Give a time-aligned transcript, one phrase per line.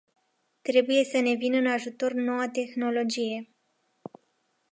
[0.61, 3.49] Trebuie să ne vină în ajutor noua tehnologie.